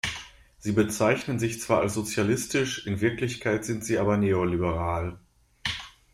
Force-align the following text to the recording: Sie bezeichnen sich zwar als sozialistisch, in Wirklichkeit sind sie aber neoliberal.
Sie 0.57 0.71
bezeichnen 0.71 1.37
sich 1.37 1.61
zwar 1.61 1.81
als 1.81 1.93
sozialistisch, 1.93 2.87
in 2.87 3.01
Wirklichkeit 3.01 3.65
sind 3.65 3.85
sie 3.85 3.99
aber 3.99 4.17
neoliberal. 4.17 5.19